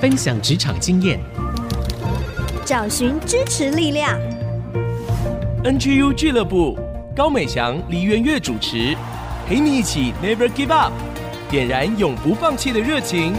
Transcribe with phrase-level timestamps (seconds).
[0.00, 1.20] 分享职场经验，
[2.64, 4.18] 找寻支持力量。
[5.62, 6.78] NGU 俱乐部，
[7.14, 8.96] 高美祥、黎元月主持，
[9.46, 10.94] 陪你一起 Never Give Up，
[11.50, 13.34] 点燃永不放弃的热情。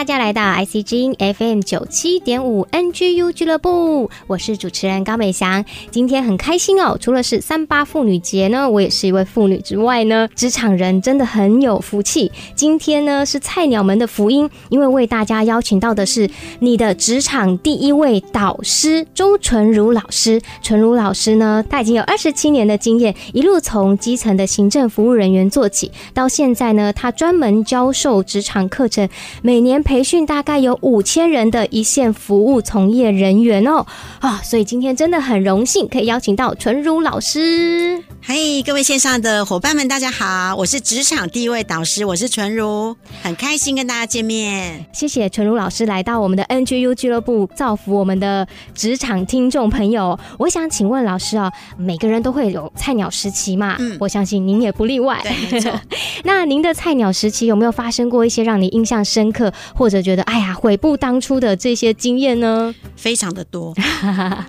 [0.00, 5.62] 大家来到 IC 之音 FM 九七点五 NGU 俱乐部，我是主持人高美祥。
[5.90, 12.32] 今天很开心哦，除了是三八妇女节呢，我也是一位妇女之外呢，职场人真的很有福气。
[12.54, 20.40] 今天呢是菜鸟们的福音，因为为大家邀请到的是你的职场第一位导师周纯如老师。
[20.62, 29.06] 纯如老师呢，他已经有二十七年的经验，一路从基层的行政服务人员做起，到现在呢，他专门教授职场课程，
[29.42, 29.84] 每年。
[29.90, 33.84] 年培训大概有五千人的一线服务从业人员哦，
[34.20, 38.00] 啊，所以今天真的很荣幸可以邀请到纯如老师。
[38.22, 44.86] 嘿，各位线上的伙伴们，大家好，我是职场第一位导师，我是纯如，很开心跟大家见面。
[44.92, 50.16] 谢谢纯如老师来到我们的 NGU 俱乐部，造福我们的职场听众朋友。
[50.38, 53.74] 我想请问老师啊，每个人都会有菜鸟时期嘛？
[53.80, 55.18] 嗯，我相信您也不例外。
[55.24, 55.72] 对，没错。
[56.22, 59.52] 那您的菜鸟时期有没有发生过一些让你印象深刻？
[59.80, 62.74] 或者觉得哎呀，悔不当初的这些经验呢？
[62.96, 63.74] 非常的多，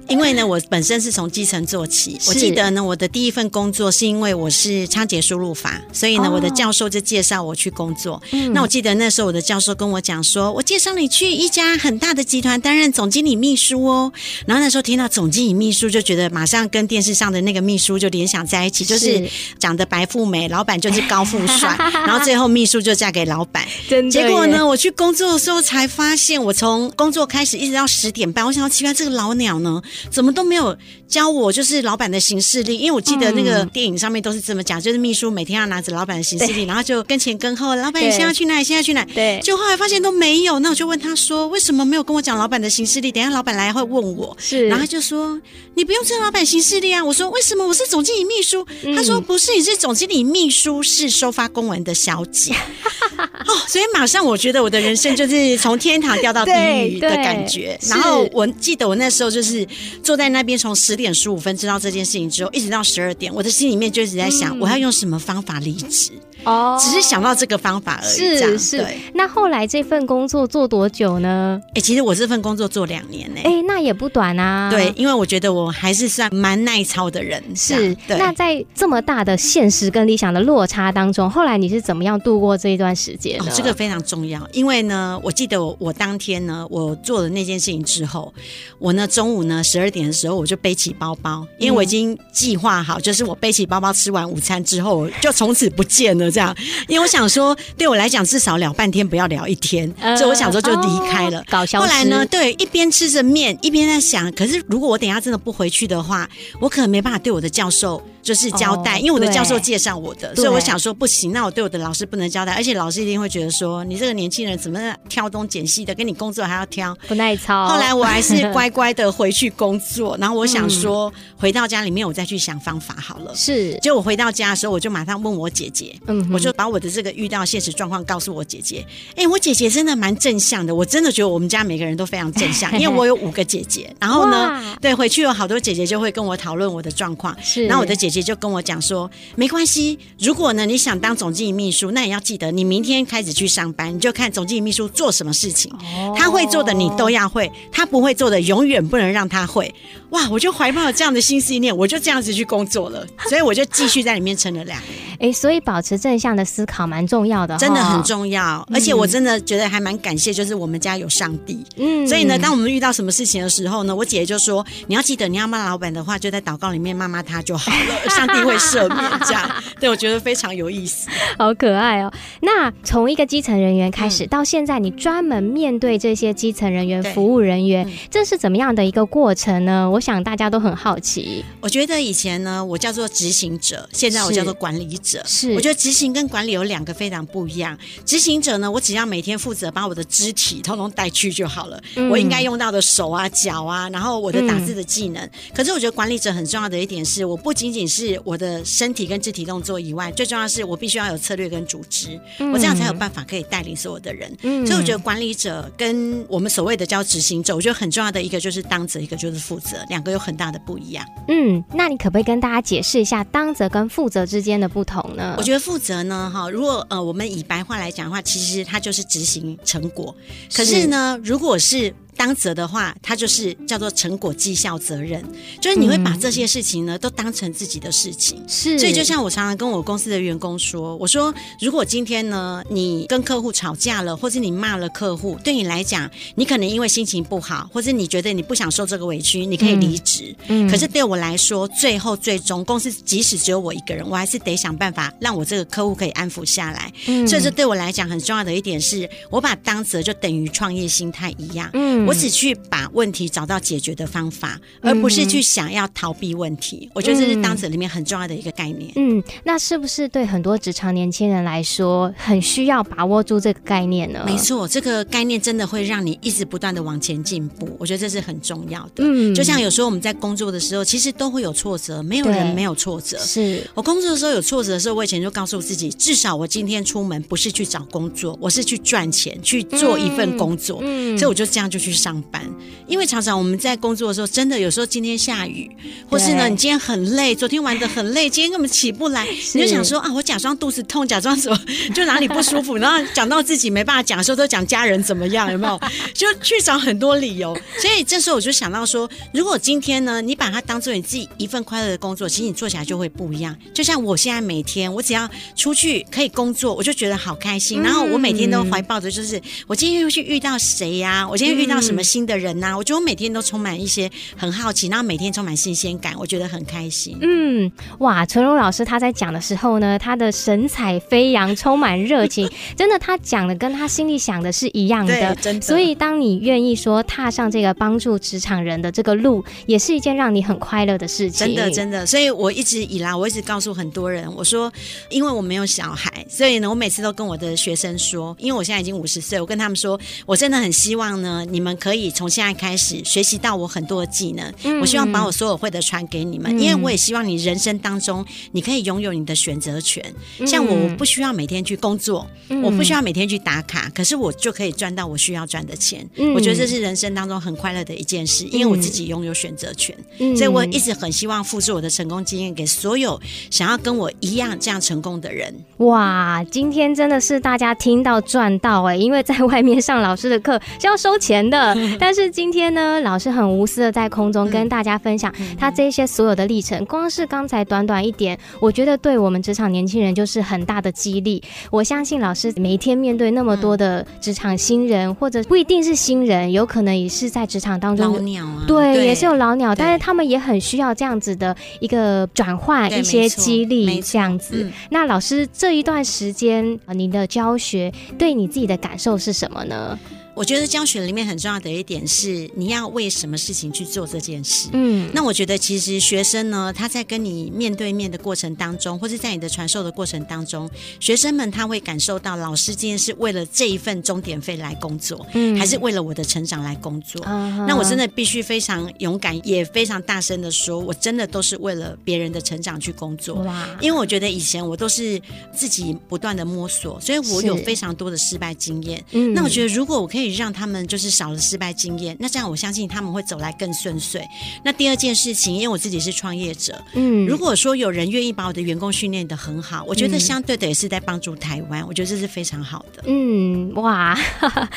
[0.09, 2.19] 因为呢，我本身是从基层做起。
[2.27, 8.21] 我记得呢，我的第一份工作是因为我是仓颉输入法，所以呢，哦、我的教授就介绍我去工作。
[8.33, 14.11] 嗯、那我记得那时候我的教授跟我讲说，我介绍你去一家很大的集团担任总经理秘书哦。
[14.45, 19.25] 然后那时候听到总经理秘书，就觉得马上跟电视上的那个秘书就联想在一起，就是
[19.57, 21.73] 长得白富美，老板就是高富帅，
[22.05, 23.65] 然后最后秘书就嫁给老板。
[24.11, 30.77] 结果呢，我去工作的时候才发现，我从工作开始一直到十点半，我想要奇怪这个老鸟呢，怎么都没有
[31.07, 32.77] 教我，就是老板的行事历。
[32.77, 38.63] 因为我记得那个电影上面都是这么讲，就是秘书每天要拿着老板的行事历，然后就跟前跟后，老板你现在要去哪里？
[38.63, 39.13] 现在去哪里？
[39.13, 40.59] 对，就后来发现都没有。
[40.59, 43.11] 那我就问他说，为什么没有跟我讲老板的行事历？
[43.11, 44.35] 等一下老板来会问我。
[44.39, 45.39] 是，然后他就说
[45.75, 47.03] 你不用知道老板行事历啊。
[47.03, 47.67] 我说为什么？
[47.67, 48.65] 我是总经理秘书。
[48.95, 52.53] 他说不是，你是总经理秘书，是收发公文的小姐。
[53.17, 56.51] 哦，所以马上我觉得我的人生就是从天堂掉到地
[56.87, 57.77] 狱的感觉。
[57.89, 59.67] 然后我记得我那时候就是
[60.03, 66.11] 坐在那边，从十点十五分知道这件事情之后，一直到十二点，我的心里面就一直在想，我要用什么方法离职。
[66.43, 68.37] 哦，只是想到这个方法而已。
[68.37, 68.85] 是是。
[69.13, 71.61] 那后来这份工作做多久呢？
[71.75, 73.41] 哎，其实我这份工作做两年呢。
[73.43, 74.69] 哎，那也不短啊。
[74.69, 77.43] 对，因为我觉得我还是算蛮耐操的人。
[77.55, 77.95] 是。
[78.07, 83.39] 那在这么大的现实跟理想的落差当中，后来你是怎么样度过这一段时间？
[83.41, 84.41] 哦，这个非常重要。
[84.51, 88.33] 因为呢，我记得我我当天呢，我做了那件事情之后，
[88.79, 96.30] 我呢中午呢十二点的时候，我就背起包包，因为我已经计划好，就是我背起包包吃完午餐之后，就从此不见了。
[96.31, 96.55] 这样，
[96.87, 99.91] 因为我想说，对我来讲，至少聊半天，不要聊一天。
[99.99, 101.43] 呃、所以我想说，就离开了。
[101.73, 117.67] 后来呢，对，一边吃着面，一边在想，可是如果我等一下真的不回去的话，我可能没办法对我的教授就是交代，哦、因为我的教授介绍我的，所以我想说不行，那我对我的老师不能交代，而且老师一定会觉得说，你这个年轻人怎么挑东拣西的，跟你工作还要挑，不耐操。
[117.67, 123.33] 后来我还是乖乖的回去工作， 然后我想说，回到家里面我再去想方法好了。
[123.35, 128.85] 是，就我回到家的时候，我就马上问我姐姐，嗯，我就把我的这个遇到现实状况告诉我姐姐。
[129.15, 145.73] 哎，我姐姐真的蛮正向的，我真的觉得我们家每个人都非常正向， 因为我有五个姐姐，然后呢，对，回去有好多姐姐就会跟我讨论我的状况，是，然后我的姐姐就跟我讲说，没关系，如果呢你想当总经理秘书，那也要记得你明天开始去上班，你就看总经理秘书做什么事情，
[146.15, 149.73] 他会做的你都要会，他不会做的永远不能让他会。
[150.09, 155.10] 哇，我就怀抱了这样的心思意念，我就这样子去工作了， 所以我就继续在里面撑了两年。
[155.21, 158.67] 哎，所以保持正向的思考蛮重要的，真的很重要。
[158.73, 161.63] 而且我真的觉得还蛮感谢，就是我们家有上帝。
[161.77, 169.11] 嗯，所以呢，当我们遇到什么事情的时候呢，我姐姐就说：“你要记得，你要骂老板的话，就在祷告里面骂骂他就好了，上帝会赦免。
[169.27, 169.47] ”这样，
[169.79, 171.07] 对，我觉得非常有意思，
[171.37, 172.11] 好可爱哦。
[172.41, 179.87] 那从一个基层人员开始，到现在你专门面对这些基层人员、服务人员，这是怎么样的一个过程呢？
[179.87, 181.45] 我想大家都很好奇。
[181.59, 185.10] 我觉得以前呢，我叫做执行者，现在我叫做管理者。
[185.25, 187.77] 是，我觉得执行跟管理有两个非常不一样。
[188.05, 191.81] 执行者呢，我只要每天负责把我的肢体通通带去就好了。
[191.95, 195.21] 嗯、我应该用到的手啊、脚啊，然后我的打字的技能。
[195.23, 199.81] 嗯、可是我觉得管理者很重要的一点是，我不仅仅是我的身体跟肢体动作。
[199.81, 202.19] 以外，最重要的是我必须要有策略跟组织，
[202.53, 204.31] 我这样才有办法可以带领所有的人。
[204.43, 211.03] 嗯，所以我觉得管理者跟我们所谓的叫执行者，我觉得很重要的一个就是当责，一个就是负责，两个有很大的不一样。
[211.29, 215.35] 嗯，那你可不可以跟大家解释一下当责跟负责之间的不同呢？
[215.37, 220.15] 我觉得负责呢，哈，如果呃我们以白话来讲的话，其实它就是执行成果。
[220.53, 225.23] 可是呢，如果是当责的话，它就是叫做成果绩效责任，
[225.59, 228.41] 就是你会把这些事情呢、嗯、都当成自己的事情。
[228.47, 240.35] 是，所以就像我常常跟我公司的员工说，我说如果今天呢你跟客户吵架了，或者你骂了客户，对你来讲，你可能因为心情不好，或者你觉得你不想受这个委屈，你可以离职。
[240.47, 240.69] 嗯。
[240.69, 246.91] 可是对我来说，最后最终公司即使只有我一个人，我还是得想办法让我这个客户可以安抚下来。
[247.07, 247.27] 嗯。
[247.27, 251.69] 所以这对我来讲很重要的一点是，我把当责就等于创业心态一样。
[251.73, 252.00] 嗯。
[252.07, 256.87] 我只去把问题找到解决的方法，而不是去想要逃避问题。
[256.87, 258.91] 嗯、我觉得这是当时里面很重要的一个概念。
[258.95, 264.23] 嗯，那是不是对很多职场年轻人来说，很需要把握住这个概念呢？
[264.25, 267.69] 没错，这个概念真的会让你一直不断的往前进步。
[267.79, 269.03] 我觉得这是很重要的。
[269.03, 273.17] 嗯，就像有时候我们在工作的时候，其实都会有挫折，没有人没有挫折。
[273.19, 280.79] 是我工作的时候有挫折的时候，我以前就告诉自己，至少我今天出门不是去找工作，我是去赚钱，去做一份工作。
[280.81, 282.41] 嗯，所以我就这样就去上班。
[282.87, 285.69] 因为常常我们在工作的时候，真的有时候今天下雨，
[286.09, 291.57] 或是呢，你今天很累，昨天玩的很累，今天根本起不来， 你就想说啊，我假装肚子痛，假装什么，
[291.95, 295.79] 就哪里不舒服，然后讲到自己没办法讲的时候，都讲家人怎么样，有没有？
[296.13, 297.57] 就去找很多理由。
[297.79, 303.55] 所以这时候我就想到说，如果今天呢，你把它当做你自己一份快乐的工作，其实你做起来就会不一样。
[303.73, 307.81] 就像我现在每天，我只要出去可以工作，我就觉得好开心。
[307.81, 311.27] 然后我每天都怀抱着就是，我今天又去遇到谁呀？
[311.29, 312.75] 我今天遇到什么新的人呐？
[312.77, 317.17] 我觉得我每天都充满一些很好奇，然后每天充满新鲜感，我觉得很开心。
[317.21, 325.35] 嗯，哇，淳如老师他在讲的时候呢，他的神采飞扬，充满热情， 真的，他讲的跟他心里想的是一样的。
[325.35, 325.65] 真的。
[325.65, 331.47] 所以，当你愿意说踏上这个帮助职场人的这个路，也是一件让你很快乐的事情。
[331.47, 332.05] 真的，真的。
[332.05, 334.71] 所以我一直以来，我一直告诉很多人，我说，
[335.09, 343.01] 因为我没有小孩，所以呢，我每次都跟我的学生说，因为我现在已经五十岁，我跟他们说，我真的很希望呢，你们可以从现在开始。
[343.03, 350.03] 学习到我很多的技能，嗯，我希望把我所有会的传给你们，嗯，因为我也希望你人生当中你可以拥有你的选择权。
[350.39, 356.07] 嗯，像我，我不需要每天去工作，嗯，我不需要每天去打卡，可是我就可以赚到我需要赚的钱。
[356.15, 363.19] 嗯，我觉得这是人生当中很快乐的一件事，因为我自己拥有选择权，嗯，所以我一直很希望复制我的成功经验给所有
[363.49, 365.53] 想要跟我一样这样成功的人。
[365.77, 371.60] 哇，今天真的是大家听到赚到哎，因为在外面上老师的课是要收钱的，
[371.99, 381.41] 但是今天呢，老师很无私的在空中跟大家分享他这些所有的历程，光是刚才短短一点，我觉得对我们职场年轻人就是很大的激励。
[381.69, 394.69] 我相信老师每一天面对那么多的职场新人，或者不一定是新人，有可能也是在职场当中老鸟啊，对，对，也是有老鸟，但是他们也很需要这样子的一个转换，一些激励，这样子。
[394.89, 399.97] 那老师这一段时间，你的教学对你自己的感受是什么呢？
[400.33, 404.69] 我觉得教学里面很重要的一点是，你要为什么事情去做这件事。
[404.71, 410.69] 嗯，那我觉得其实学生呢，他在跟你面对面的过程当中，或者在你的传授的过程当中，
[411.01, 417.21] 学生们他会感受到老师今天是为了这一份钟点费来工作，嗯，还是为了我的成长来工作。
[417.27, 423.35] 嗯，那我真的必须非常勇敢，也非常大声的说，我真的都是为了别人的成长去工作。
[423.43, 425.21] 哇，因为我觉得以前我都是
[425.53, 429.03] 自己不断的摸索，所以我有非常多的失败经验。
[429.11, 430.20] 嗯，那我觉得如果我可以。
[430.21, 434.23] 可以让他们就是少了失败经验，那这样我相信他们会走来更顺遂。
[434.63, 443.01] 那第二件事情，因为我自己是创业者，嗯，如果说有人愿意把我的员工训练的很好，我觉得相对的也是在帮助台湾，我觉得这是非常好的。
[443.07, 444.69] 嗯，哇，哈哈，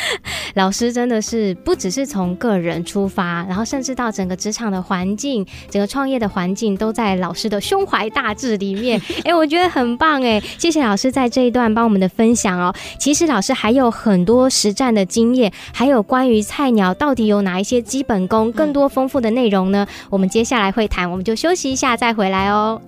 [0.55, 8.99] 老师真的是不只是从个人出发，然后甚至到整个职场的环境、整个创业的环境，都在老师的胸怀大志里面。
[9.25, 12.75] 哎、欸，我觉得很棒哎，谢谢老师在这一段帮我们的分享哦。
[12.99, 15.53] 其实老师还有很多实战的经验。
[15.73, 19.87] 还有关于菜鸟到底有哪一些基本功，更多丰富的内容呢？
[20.11, 22.81] 我们接下来会谈，我们就休息一下再回来哦。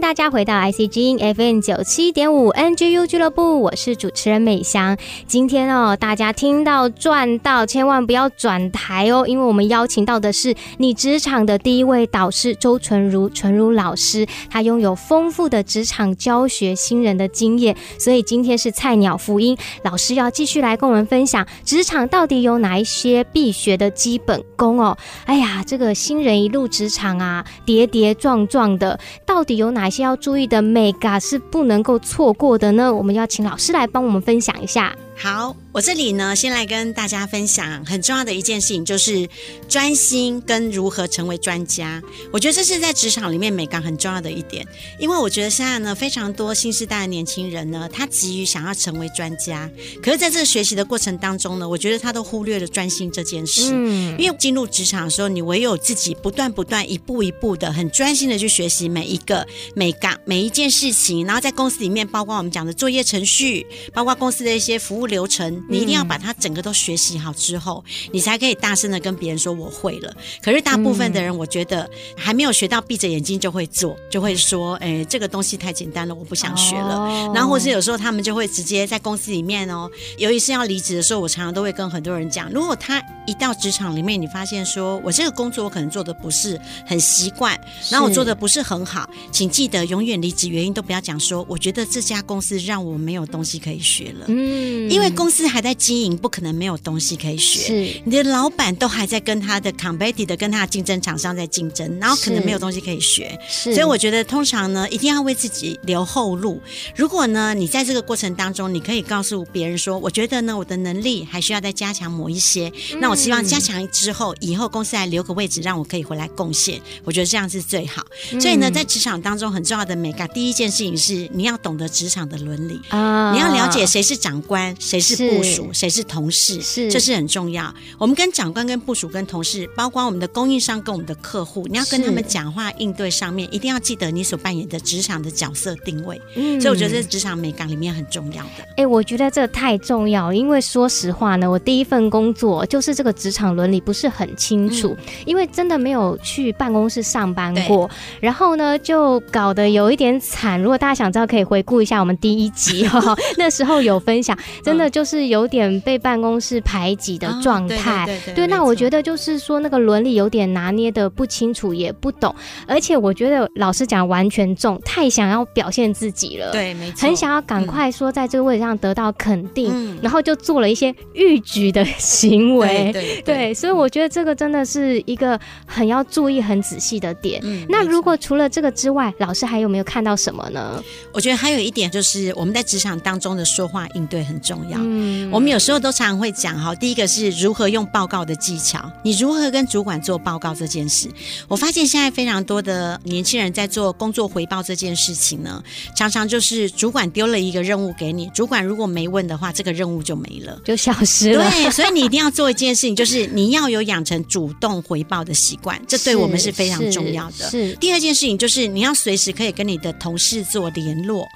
[0.00, 4.96] 大大家回到 ICG FM 九七点五 NGU 俱乐部，我是主持人美香。
[5.26, 24.96] 今天哦，大家听到赚到，千万不要转台哦，因为我们邀请到的是你职场的第一位导师周纯如纯如老师，他拥有丰富的职场教学新人的经验，所以今天是菜鸟福音老师要继续来跟我们分享职场到底有哪一些必学的基本功哦。
[25.24, 32.90] 哎呀，这个新人一入职场啊，跌跌撞撞的，到底有哪哪些要注意的眉角是不能够错过的呢？
[32.90, 34.96] 我们要请老师来帮我们分享一下。
[35.14, 39.28] 好，我这里呢，先来跟大家分享很重要的一件事情，就是
[39.68, 42.00] 专心跟如何成为专家。
[42.32, 44.64] 我觉得这是在职场里面美感很重要的一点，
[45.00, 49.68] 因为我觉得现在呢，非常多新时代的年轻人呢，他急于想要成为专家，
[50.00, 53.70] 可是在这个学习的过程当中呢，我觉得他都忽略了专心这件事。
[53.72, 65.04] 嗯，因为进入职场的时候，你唯有自己不断不断、一步一步的很专心的去学习每一个眉角每一件事情，然后在公司里面，包括我们讲的作业程序，包括公司的一些服务。
[65.04, 70.14] 流程，你一定要把它整个都学习好之后，嗯、你才可以大声的跟别人说我会了。
[70.42, 76.96] 可是大部分的人，我觉得还没有学到，闭着眼睛就会做，就会说，哎、欸，这个东西太简单了，我不想学了。
[76.96, 87.58] 哦、然后或是有时候他们就会直接在公司里面哦，由于是要离职的时候，我常常都会跟很多人讲，如果他一到职场里面，你发现说我这个工作我可能做的不是很习惯，
[87.90, 94.26] 然后我做的不是很好，请记得永远离职原因都不要讲说，我觉得这家公司让我没有东西可以学了。
[94.28, 94.90] 嗯。
[94.90, 97.60] 因为公司还在经营，不可能没有东西可以学。
[97.60, 103.38] 是，你的老板都还在跟他的 competitor 跟他的竞争厂商在竞争，然后可能没有东西可以学。
[103.48, 106.60] 是，所以我觉得通常呢，一定要为自己留后路。
[106.96, 112.66] 如果呢，你在这个过程当中，你可以告诉别人说，我觉得呢，我的能力还需要再加强某一些。
[112.92, 116.82] 嗯、那我希望加强之后，以后公司还留个位置让我可以回来贡献。
[117.04, 118.04] 我觉得这样是最好。
[118.32, 124.74] 嗯、所以呢，在职场当中很重要的美感，第一件事情是你要懂得职场的伦理啊，你要了解谁是长官。
[124.80, 127.72] 谁是部属，谁是同事，是这是很重要。
[127.98, 136.20] 我们跟长官、跟部署、跟同事，包括我们的供应商跟我们的客户，你要跟他们讲话应对上面，一定要记得你所扮演的职场的角色定位。
[136.36, 138.62] 嗯，所以我觉得这职场美感里面很重要的。
[138.70, 150.60] 哎、欸，我觉得这太重要，因为说实话呢，我第一份工作就是这个职场伦理不是很清楚，嗯、因为真的没有去办公室上班过，然后呢就搞得有一点惨。
[150.60, 154.36] 如果大家想知道，可以回顾一下我们第一集哈、哦， 那时候有分享。
[154.62, 162.34] 真的就是有点被办公室排挤的状态，对，那我觉得就是说那个伦理有点拿捏的不清楚，也不懂，
[162.66, 177.40] 而且我觉得老师讲完全重，太想要表现自己了，对，没错，很想要赶快说在这个位置上得到肯定，嗯、然后就做了一些逾矩的行为，对，所以我觉得这个真的是一个很要注意、很仔细的点。
[177.44, 180.82] 嗯、那如果除了这个之外，老师还有没有看到什么呢？
[181.12, 184.54] 我觉得还有一点就是我们在职场当中的说话应对很重要。
[184.54, 184.78] 重要，
[185.14, 191.08] 嗯，我们有时候都常常会讲哈，第一个是如何用报告的技巧，你如何跟主管做报告这件事。
[191.48, 195.62] 我发现现在非常多的年轻人在做工作回报这件事情呢，
[195.96, 201.50] 常常就是主管丢了一个任务给你，主管如果没问的话，这个任务就没了，就消失了。
[201.50, 207.50] 对，所以你一定要做一件事情，就是你要有养成主动回报的习惯，这对我们是非常重要的。
[207.50, 211.26] 是，是第二件事情就是你要随时可以跟你的同事做联络，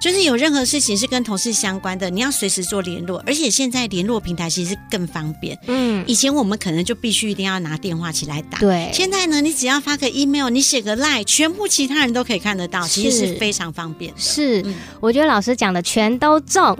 [0.00, 2.66] 就是有任何事情是跟同事相关的，你要随时。
[2.66, 5.58] 做联络，而且现在联络平台其实更方便。
[5.66, 8.58] 嗯，以前我们可能就必须一定要拿电话起来打。
[8.58, 14.20] 对，现在呢，你只要发个 email，你写个 line，全部其他人都可以看得到，其实是非常方便的。
[14.20, 16.76] 是，嗯、我觉得老师讲的全都中，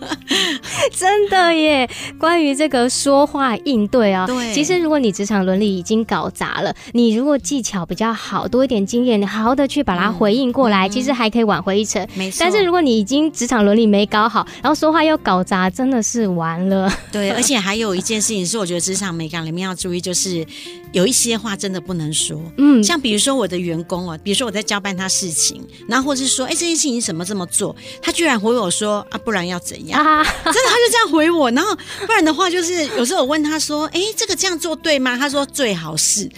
[0.96, 1.88] 真的耶。
[2.18, 12.06] 关于这个说话应对啊、哦，对，其实如果你职场伦理已经搞砸了，你如果技巧比较好，多一点经验，你好好的去把它回应过来，嗯、其实还可以挽回一程。
[12.14, 12.36] 没错。
[12.40, 15.00] 但是如果你已经职场伦理没搞好，然后说话。
[15.00, 16.90] 又搞砸真的是完了。
[17.12, 20.46] 对，而且还有一件事情是，我觉得职场美感里面要注意，就是
[20.92, 22.40] 有一些话真的不能说。
[22.56, 27.74] 嗯，像比如说我的员工哦，比如说我在交办他事情，然后或者是说，哎，这件事情你怎么这么做？
[28.00, 30.00] 他居然回我说啊，不然要怎样？
[30.00, 31.50] 啊、真的，他就这样回我。
[31.50, 31.76] 然后
[32.06, 35.16] 不然的话，就是有时候我问他说，哎，这个这样做对吗？
[35.18, 36.30] 他说最好是。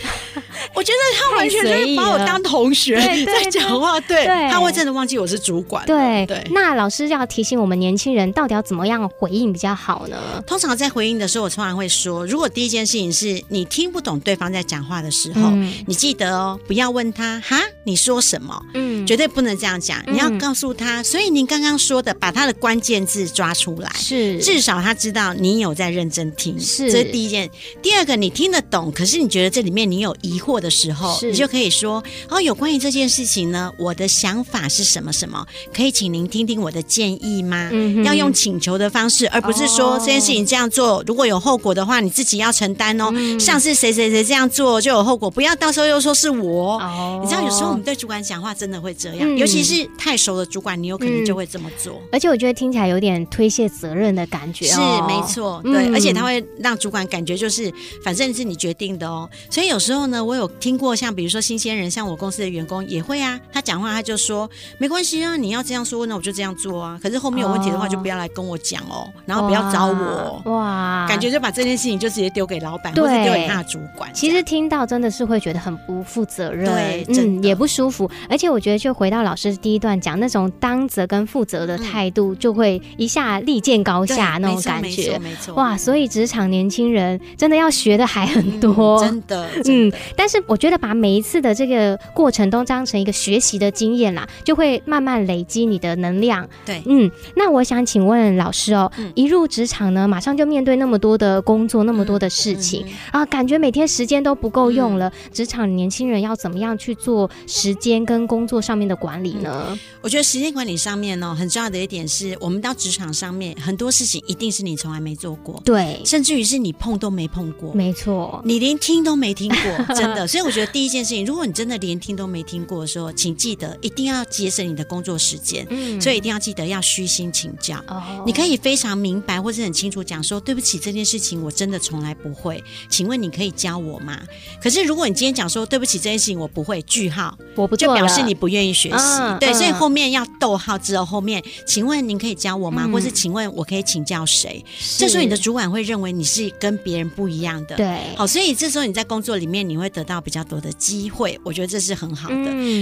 [0.74, 4.00] 我觉得他完全就是把我当同学 在讲话。
[4.00, 5.84] 对，对他会真的忘记我是主管。
[5.86, 6.32] 对对。
[6.32, 10.42] 对那老师要提醒我们年轻人，到底要怎么样回应比较好呢？
[10.46, 17.56] 通常在回应的时候，我通常会说，如果第一件事情是你听不懂对方在讲话的时候，嗯、你记得哦，不要问他哈。
[17.84, 18.60] 你说什么？
[18.74, 20.02] 嗯，绝对不能这样讲。
[20.06, 26.58] 你要告诉他，所以您刚刚说的，把他的关键字抓出来，是至少他知道你有在认真听。
[26.58, 27.50] 是，这是第一件。
[27.82, 35.44] 第二个，你听得懂，可是你觉得这里面你有疑惑的时候，你就可以说：哦，有关于这件事情呢，我的想法是什么什么？
[35.74, 37.68] 可以请您听听我的建议吗？
[37.72, 43.12] 嗯，要用请求的方式，而不是说这件事情这样做，如果有后果的话，你自己要承担哦。
[43.38, 46.78] 像是谁谁谁这样做就有后果，不要到时候又说是我。
[46.78, 52.00] 哦，你知道有时候我们对主管讲话真的会这样，尤其是太熟的主管，你有可能就会这么做。
[52.12, 54.66] 而且我觉得听起来有点推卸责任的感觉。
[54.66, 57.72] 是，没错，对，而且他会让主管感觉就是
[58.04, 59.28] 反正是你决定的哦。
[59.50, 64.48] 所以有时候呢，我有听过像比如说新鲜人，像我公司的员工也会啊，他讲话他就说
[64.78, 66.98] 没关系啊，你要这样说，那我就这样做啊。
[67.02, 70.42] 可是后面有问题的话，就不要来跟我讲哦，然后不要找我。
[70.46, 74.12] 哇，感觉就把这件事情就直接丢给老板，或者丢给他的主管。
[74.12, 78.10] 其实听到真的是会觉得很不负责任，对，嗯，也不舒服。
[78.28, 85.18] 而且我觉得，就回到老师第一段讲那种当责跟负责的态度，就会一下立见高下那种感觉。
[85.18, 89.48] 没错，哇，所以职场年轻人真的要学的还很多， 真的。
[89.66, 96.48] 嗯，但是我觉得把每一次的这个过程都当成一个学习的经验啦，就会慢慢累积你的能量。
[96.64, 105.12] 对，嗯，那我想请问老师哦，一入职场呢，马上就面对那么多的工作，那么多的事情啊，感觉每天时间都不够用了。
[105.32, 109.78] 职场年轻人要怎么样去做时间跟工作上面的管理呢？
[110.00, 120.26] 我觉得时间管理上面呢，很重要的一点是我们到职场上面，很多事情一定是你从来没做过，对，甚至于是你碰都没碰过，没错，你连听都没听过，真的。
[120.32, 127.76] 所以我觉得第一件事情，如果你真的连听都没听过的时候，请记得一定要节省你的工作时间，嗯，所以一定要记得要虚心请教。
[127.86, 134.18] 哦，你可以非常明白或是很清楚讲说，对不起，这件事情我真的从来不会，请问你可以教我吗？
[134.62, 138.96] 可是如果你今天讲说对不起，这件事情我不会，句号，我不就表示你不愿意学习，
[139.38, 142.88] 对，所以后面要逗号之后后面，请问您可以教我吗？
[142.90, 144.64] 或是请问我可以请教谁？
[144.96, 152.34] 这时候你的主管会认为你是跟别人不一样的，对，好，所以这时候你在工作里面你会得到比较多的机会，我觉得这是很好的。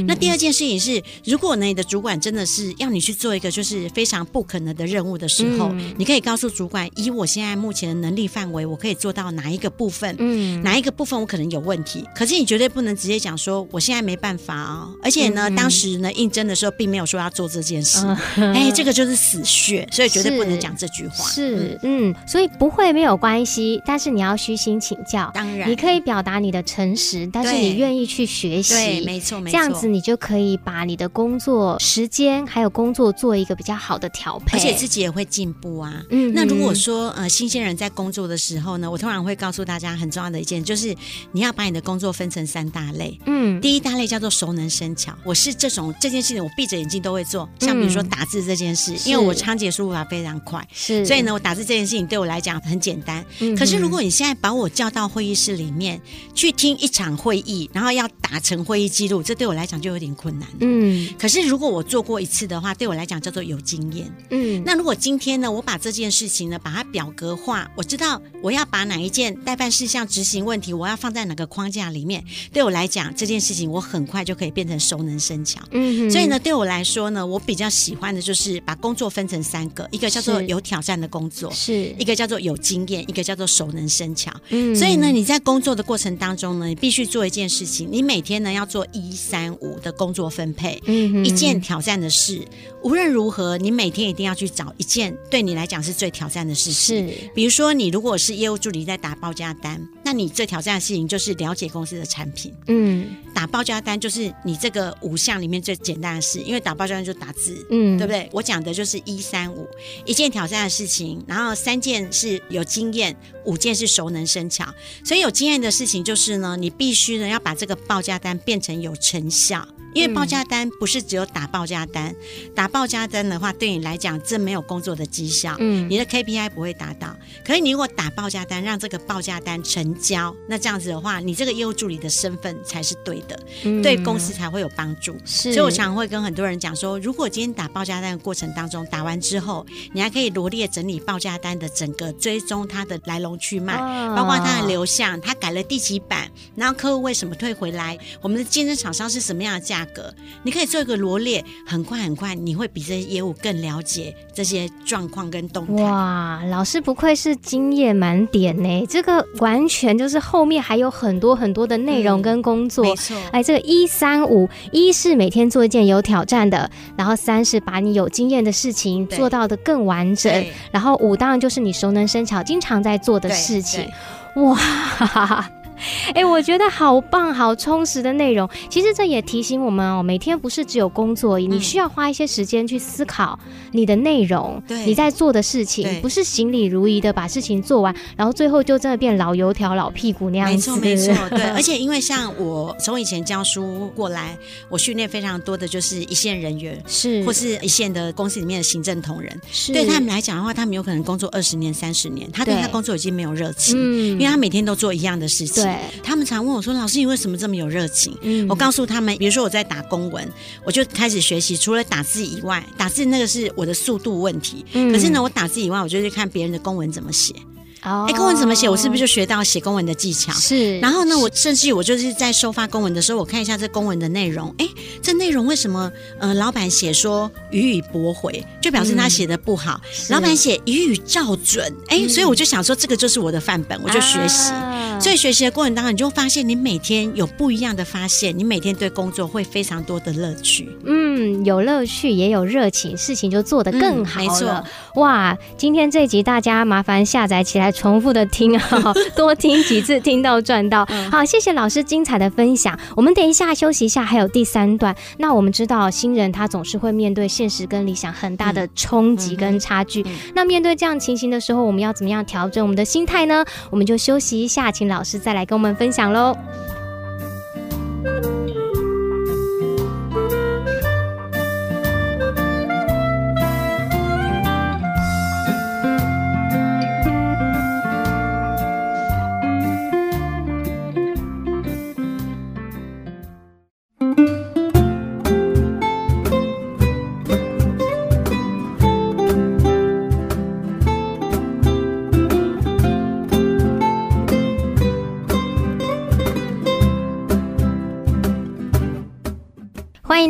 [0.07, 10.14] 那第二件事情是，如果呢你的主管真的是要你去做一个就是非常不可能的任务的时候，你可以告诉主管，以我现在目前的能力范围，我可以做到哪一个部分？
[10.18, 12.05] 嗯，哪一个部分我可能有问题？
[12.14, 14.94] 可是你绝对不能直接讲说我现在没办法啊、哦！
[15.02, 21.28] 而且呢，嗯、当时呢应征的时候并没有说要做这件事，哎、这个就是死穴，所以绝对不能讲这句话。
[21.28, 25.30] 是，嗯，所以不会没有关系，但是你要虚心请教。
[25.34, 36.02] 当然，你可以表达你的诚实，但是你愿意去学习，对，没错，没错，这样子你就可以把你的工作时间还有工作做一个比较好的调配，而且自己也会进步啊。
[36.10, 40.94] 嗯，那如果说呃新鲜人在工作的时候呢，我通常会告诉大家很重要的一件，就是
[41.32, 43.18] 你要把你的工作分成三大类。
[43.26, 53.22] 嗯，第一大类叫做熟能生巧，我是这种这件事情我闭着眼睛都会做，像比如说打字这件事，因为我仓颉输入法非常快，是，所以呢我打字这件事情对我来讲很简单。
[53.40, 56.00] 嗯，可是如果你现在把我叫到会议室里面
[56.35, 60.48] 去听一场会议，然后要打成会议记录，这对我来讲就有点困难。
[60.61, 64.11] 嗯，可是如果我做过一次的话，对我来讲叫做有经验。
[64.31, 72.24] 嗯，那如果今天呢，我把这件事情呢把它表格化，我知道我要把哪一件待办事项执行问题，我要放在哪个框架里面，
[72.55, 75.61] 对我来讲这件事情我很快就可以变成熟能生巧。
[75.70, 84.33] 嗯，所以呢，对我来说呢，我比较喜欢的就是把工作分成三个，一个叫做有挑战的工作，是一个叫做有经验，一个叫做熟能生巧。
[84.50, 92.40] 嗯，所以呢，你在工作的过程当中呢，你必须做一件事情，你每天呢要做一三五的工作分配，嗯，一件挑战的事。
[92.83, 97.06] 无论如何，你每天一定要去找一件对你来讲是最挑战的事情。
[97.06, 102.53] 是，比如说你如果是业务助理在打报价单，那你最挑战的事情就是了解公司的产品。
[102.66, 108.29] 嗯，打报价单就是你这个五项里面最简单的事，因为打报价单就打字，嗯，对不对？
[108.33, 109.68] 我讲的就是一三五，
[110.05, 114.66] 一件挑战的事情，然后三件是有经验，五件是熟能生巧。
[115.05, 119.64] 所以有经验的事情就是呢，你必须呢要把这个报价单变成有成效。
[119.94, 127.16] 因为报价单不是只有打报价单，嗯、打报价单的话，对你来讲这没有工作的绩效，嗯，你的 KPI 不会达到。
[127.44, 135.16] 可是你如果打报价单，让这个报价单成交，那这样子的话，你这个业务助理的身份才是对的，嗯、对公司才会有帮助。
[135.24, 149.80] 是，所以我常常会跟很多人讲说，如果今天打报价单的过程当中，打完之后，你还可以罗列整理报价单的整个追踪它的来龙去脉，哦、包括它的流向，它改了第几版，然后客户为什么退回来，我们的竞争厂商是什么样的价。
[149.81, 150.12] 价格，
[150.43, 155.83] 你可以做一个罗列，很快很快，你会比这些业务更了解这些状况跟动态。
[155.83, 162.85] 哇，老师不愧是经验满点呢，这个完全就是后面还有很多很多的内容跟工作。
[162.85, 173.88] 嗯、没错，哎，这个一三五，一是每天做一件有挑战的，然后三是把你有经验的事情做到的更完整，然后五当然就是你熟能生巧，经常在做的事情。
[174.37, 175.51] 哇。
[176.14, 178.49] 哎、欸，我觉得好棒、好充实的内容。
[178.69, 183.38] 其实这也提醒我们哦，每天不是只有工作，嗯、你需要花一些时间去思考
[183.73, 190.71] 你的内容，对你在做的事情，不是行礼如仪的把事情做完，然后最后就真的变老油条、老屁股那样子。
[190.79, 191.43] 没错，没错， 对。
[191.51, 194.37] 而且因为像我从以前教书过来，
[194.69, 203.77] 我训练非常多的就是一线人员，是或是一线的公司里面的行政同仁，是对他们来讲的话，他们有可能工作二十年、三十年，他对他工作已经没有热情，
[204.12, 205.69] 因为他每天都做一样的事情。
[206.02, 210.26] 他们常问我说：“老师，你为什么这么有热情？”嗯，我告诉他们，比如说我在打公文，
[210.64, 214.64] 我就开始学习，除了打字以外，打字那个是我的速度问题。
[214.72, 217.35] 嗯，可是呢，我打字以外，我就去看别人的公文怎么写。
[217.83, 218.69] 哦，哎，公文怎么写？
[218.69, 220.33] 我是不是就学到写公文的技巧？
[220.33, 220.79] 是。
[220.81, 224.55] 然后呢，我甚至我就是在收发公文的时候，我看一下这公文的内容。
[224.59, 224.69] 哎，
[225.03, 225.90] 这内容为什么？
[226.19, 229.81] 呃，老板写说予以驳回，就表示他写的不好。
[229.83, 234.53] 嗯，老板写予以照准，哎，所以我就想说，这个就是我的范本，我就学习。
[234.53, 240.69] 啊所以学习的过程当中，你就发现你每天有不一样的发现，你每天对工作会非常多的乐趣。
[240.85, 244.27] 嗯，有乐趣也有热情，事情就做得更好了。
[244.27, 244.64] 嗯，没错。
[244.97, 250.87] 哇，今天这一集大家麻烦下载起来，重复的听啊， 多听几次，听到赚到。
[251.11, 252.78] 好，谢谢老师精彩的分享。
[252.94, 254.94] 我们等一下休息一下，还有第三段。
[255.16, 260.04] 那我们知道新人他总是会面对现实跟理想很大的冲击跟差距。
[260.35, 263.42] 那面对这样情形的时候，我们要怎么样调整我们的心态呢？
[263.70, 264.90] 我们就休息一下，请。
[264.90, 266.37] 老师再来跟我们分享喽。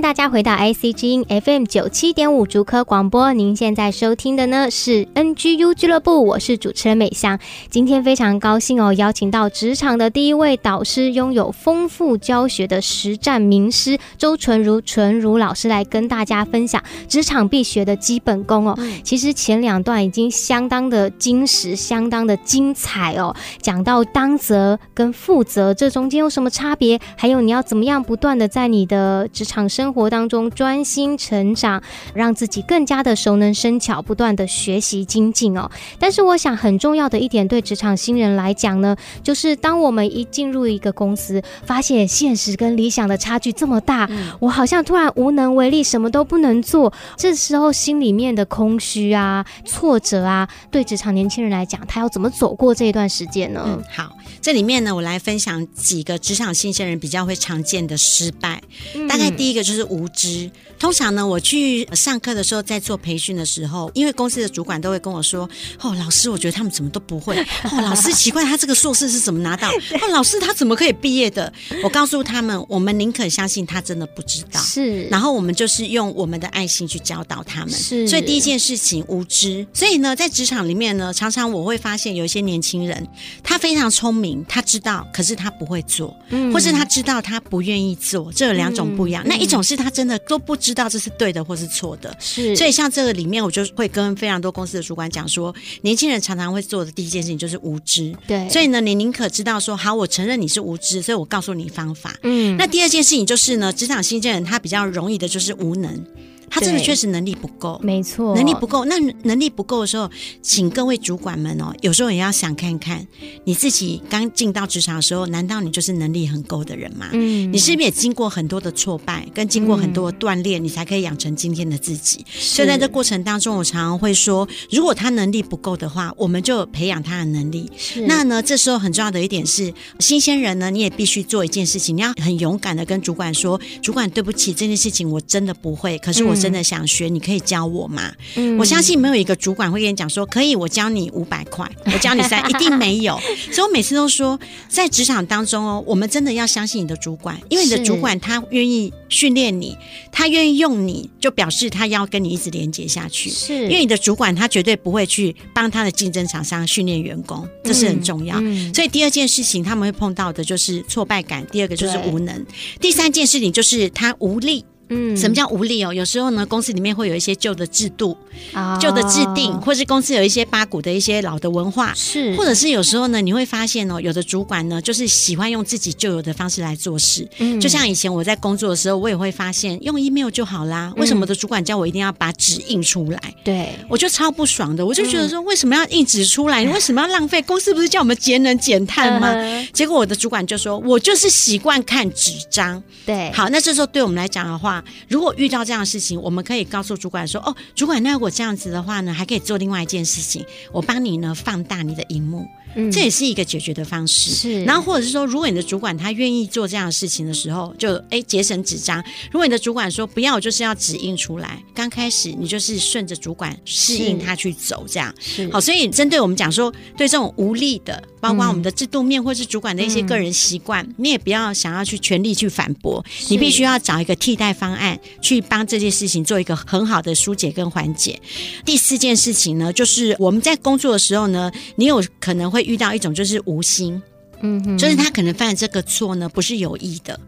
[0.01, 3.35] 迎大家回到 IC 之音 FM 九七点五竹科广播。
[3.35, 7.39] 您现在收听的呢是 NGU 俱乐部，我是主持人美香。
[7.69, 18.79] 今天非常高兴哦，邀请到职场的第一位导师，拥有丰富教学的实战名师周纯如纯如老师来跟大家分享职场必学的基本功哦。
[19.05, 23.37] 其实前两段已经相当的精实，相当的精彩哦。
[23.61, 29.90] 讲到当责跟负责这中间有什么差别，还有你要怎么样不断的在你的职场上。
[29.91, 31.83] 生活当中专心成长，
[32.15, 35.69] 让自己更加的熟能生巧，不断的学习精进哦。
[35.99, 46.93] 但是我想很重要的一点，对职场新人来讲呢，就是当我们一进入一个公司，发现现实跟理想的差距这么大，嗯、我好像突然无能为力，什么都不能做。
[47.17, 53.65] 这时候心里面的空虚啊、挫折啊，对职场年轻人来讲，他要怎么走过这一段时间呢？
[53.67, 58.63] 嗯，好，这里面呢，我来分享几个职场新鲜人比较会常见的失败。
[58.95, 59.65] 嗯、大概第一个。
[59.71, 60.51] 就是无知。
[60.79, 65.49] 通常呢，我去上课的时候，在做培训的时候，因为公司的主管都会跟我说
[65.81, 67.37] ：“哦，老师，我觉得他们怎么都不会。
[67.71, 69.69] 哦，老师，奇怪，他这个硕士是怎么拿到？
[69.71, 71.53] 哦，老师，他怎么可以毕业的？”
[71.85, 74.61] 我告诉他们，我们宁可相信他真的不知道。
[74.61, 75.05] 是。
[75.05, 77.71] 然后我们就是用我们的爱心去教导他们。
[77.71, 78.09] 是。
[78.09, 79.67] 所以第一件事情，无知。
[79.75, 83.07] 所以呢，在职场里面呢，常常我会发现有一些年轻人，
[83.43, 89.23] 他非常聪明，他知道，可是他不会做，嗯，或是他知道他不愿意做，这有两种不一样。
[89.25, 89.61] 嗯，那一种。
[89.71, 92.57] 是他真的都不知道这是对的或是错的，是。
[92.57, 98.49] 所以像这个里面，我就会跟非常多公司的主管讲说，年轻人常常会做的第一件事情就是无知，对。
[98.49, 102.17] 所以呢，你宁可知道说，好，我承认你是无知，所以我告诉你方法。
[102.23, 102.57] 嗯。
[102.57, 106.05] 那第二件事情就是呢，职场新鲜人他比较容易的就是无能。
[106.51, 108.85] 他真的确实能力不够，没错，能力不够。
[108.85, 110.11] 那能力不够的时候，
[110.43, 113.07] 请各位主管们哦，有时候也要想看看
[113.45, 117.09] 你自己刚进到职场的时候，难道你就是能力很够的人吗？
[117.13, 122.27] 嗯，你是不是也经过很多的挫败，跟经过很多的锻炼，你才可以养成今天的自己？
[122.35, 127.71] 所以在这过程当中，我常常会说，如果他能力不够的话，我们就培养他的能力。
[127.77, 136.35] 是，那呢，这时候很重要的一点是，新鲜人呢，你也必须做一件事情，你要很勇敢的跟主管说，主管对不起，这件事情我真的不会，可是我。
[136.41, 138.13] 真的想学，嗯、你可以教我吗？
[138.37, 143.19] 嗯、我相信没有一个主管会跟你讲说，可以，我教你五百块，我教你三， 一定没有。
[143.53, 149.77] 所以我每次都说，在职场当中哦，我们真的要相信你的主管，因为你的主管他愿意训练你，
[150.11, 153.29] 他愿意用你，就表示他要跟你一直连接下去。
[153.31, 158.37] 是，因为你的主管他绝对不会去帮他的竞争厂商训练员工，这是很重要。
[158.41, 162.47] 嗯嗯、所以第二件事情他们会碰到的就是挫败感，第二个就是无能，
[162.81, 164.65] 第三件事情就是他无力。
[164.91, 165.93] 嗯，什么叫无力哦？
[165.93, 168.17] 有时候呢，公司里面会有一些旧的制度、
[168.53, 177.27] 哦、旧的制定，或是公司有一些八股的一些老的文化，是，或者是有时候呢，你会发现哦，有的主管呢，就是喜欢用自己旧有的方式来做事。
[177.39, 180.93] 嗯，就像以前我在工作的时候，我也会发现用 email 就好啦。
[180.97, 183.21] 为什么我的主管叫我一定要把纸印出来？
[183.45, 186.65] 对，我就超不爽的，我就觉得说，为什么要印纸出来？
[186.65, 187.41] 你 为什么要浪费？
[187.43, 189.33] 公司不是叫我们节能减碳吗？
[189.73, 192.83] 结果我的主管就说，我就是习惯看纸张。
[193.07, 204.31] 对，好，那这时候对我们来讲的话，如果遇到这样的事情，我们可以告诉主管说：“哦，主管，那如果这样子的话呢，还可以做另外一件事情，我帮你呢放大你的荧幕。”嗯，这也是一个解决的方式。
[204.31, 209.03] 是，然后或者是说，如果你的主管他愿意做这样的事情的时候，就哎节省纸张。
[209.31, 211.63] 如果你的主管说不要，我就是要指印出来。
[211.75, 215.61] 刚开始你就是顺着主管适应他去走，这样是好。
[215.61, 228.21] 所以针对我们讲说，对这种无力的，包括我们的制度面或是主管的一些个人习惯，嗯、你也不要想要去全力去反驳，你必须要找一个替代方案去帮这件事情做一个很好的疏解跟缓解。
[228.65, 232.60] 第四件事情呢，就是我们在工作的时候呢，你有可能会。
[232.63, 234.01] 遇到一种就是无心，
[234.41, 237.19] 嗯，就是他可能犯的这个错呢，不是有意的，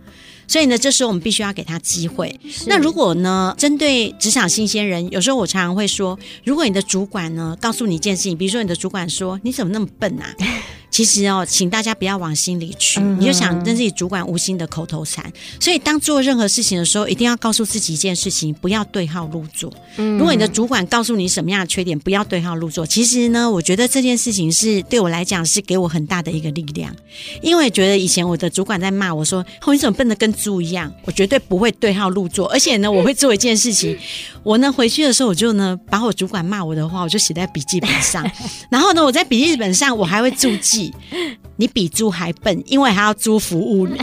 [0.46, 2.38] 所以呢，这时候我们必须要给他机会。
[2.66, 10.35] 那如果呢，针对职场新鲜人，有时候我常常会说，如果你的主管呢告诉你一件事情，比如说你的主管说，你怎么那么笨啊？
[10.92, 15.24] 其实哦，请大家不要往心里去，嗯、你就想跟自己主管无心的口头禅。
[15.59, 19.72] 所以，当做任何事情的时候，一定要告诉自己一件事情，不要对号入座。
[19.96, 22.85] 嗯、如果你的主管告诉你什么样的缺点，不要对号入座。
[22.85, 26.94] 其实呢，我觉得这件事情是对我来讲是给我很大的一个力量，
[27.40, 33.97] 因为觉得以前我的主管在骂我说：“哦，你怎么笨的跟猪一样？”我绝对不会对号入座，而且呢，我会做一件事情，
[34.42, 38.29] 我呢回去的时候，我就呢把我主管骂我的话，我就写在笔记本上，
[38.71, 40.92] 然后呢，我在笔记本上我还会注记。
[41.57, 43.97] 你比猪还笨，因为还要猪服务你。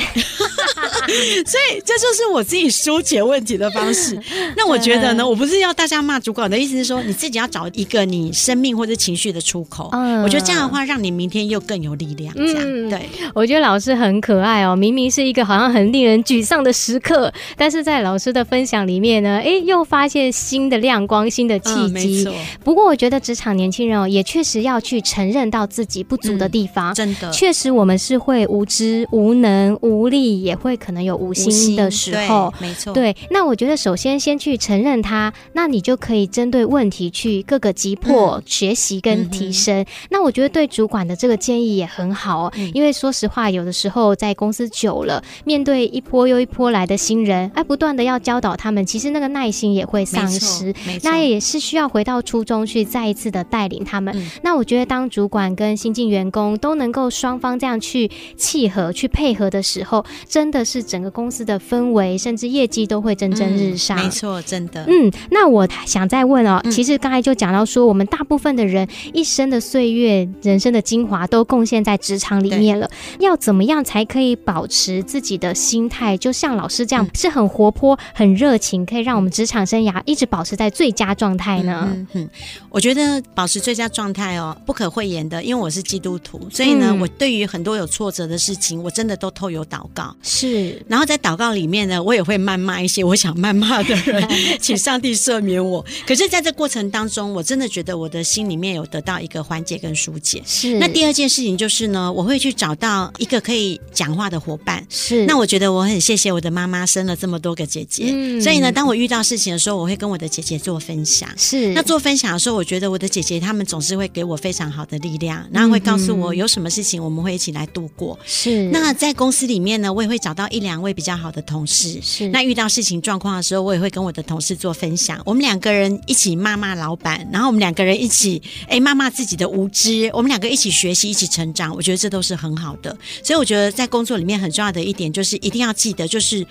[1.45, 4.19] 所以这就是我自己疏解问题的方式。
[4.55, 9.89] 那我觉得呢，我不是要大家骂主管，我的意思是说，你自己要找一个你生命或者情绪的出口。
[9.93, 12.33] 嗯，我觉得这样的话，让你明天又更有力量。
[12.35, 14.75] 这样对，我觉得老师很可爱哦。
[14.75, 22.27] 明明是一个好像很令人沮丧的时刻，但是在老师的分享里面呢，哎，又发现新的亮光、新的契机。
[22.63, 26.93] 不过我觉得职场年轻人哦，也确实要去承认到自己不足的地方。
[26.93, 30.98] 真的，确实我们是会无知、无能、无力，也会可能。
[31.03, 33.15] 有无心的时候，没错，对。
[33.29, 39.81] 那我觉得，首先先去承认它，那你就可以针对问题去各个击破、嗯、学习跟提升。
[39.81, 50.73] 嗯、那我觉得对主管的这个建议也很好哦，嗯、因为说实话，有的时候在公司久了，面对一波又一波来的新人，哎，不断的要教导他们，其实那个耐心也会丧失。
[51.03, 54.15] 那也是需要回到初衷去再一次的带领他们。
[54.17, 60.78] 嗯、那我觉得，当主管跟新进员工都能够双方这样去契合、去配合的时候，真的是。
[60.81, 63.97] 整个公司的氛围，甚至业绩都会蒸蒸日上。
[63.97, 64.85] 嗯、没错，真的。
[64.87, 72.89] 嗯，那我想再问哦，嗯、其实刚才就讲到说，我们大部分的人一生的岁月、人生的精华都贡献在职场里面了。
[73.19, 82.05] 要怎么样才可以保持自己的心态，就像老师这样，嗯、是很活泼、很热情，可以让我们职场生涯一直保持在最佳状态呢？
[82.13, 82.29] 嗯，
[82.69, 90.15] 我觉得保持最佳状态哦，不可讳言的，因为我是基督徒，所以呢，嗯、我对于很多有挫折的事情，我真的都透有祷告。
[90.21, 90.68] 是。
[90.87, 94.27] 然后在祷告里面呢，我也会谩骂一些我想谩骂的人，
[94.59, 95.83] 请上帝赦免我。
[96.05, 100.41] 可是，在这过程当中，我真的觉得我的心里面有得到一个缓解跟疏解。
[100.45, 100.77] 是。
[100.79, 104.85] 那第二件事情就是呢，我会去找到一个可以讲话的伙伴。
[104.89, 105.25] 是。
[105.25, 108.05] 那我觉得我很谢谢我的妈妈生了这么多个姐姐。
[108.13, 108.41] 嗯。
[108.41, 111.29] 所以呢，当我遇到事情的时候，我会跟我的姐姐做分享。
[111.37, 111.73] 是。
[111.73, 118.17] 那做分享的时候，我觉得我的姐姐她们总是会给我非常好的力量，然后会告诉我有什么事情我们会一起来度过。
[118.25, 118.63] 是。
[118.69, 121.09] 那在公司里面呢，我也会找到一两位比较。
[121.09, 125.19] 比较好的同事是，那遇到事情状况的时候，我也会跟我的同事做分享。
[125.25, 130.07] 我们两个人一起骂骂老板，然后我们两个人一起哎骂骂自己的无知。
[130.13, 132.95] 我们两个一起学习，一起成长，我觉得这都是很好的。
[133.23, 136.45] 所以我觉得在工作里面很重要的一点就是一定要记得，就是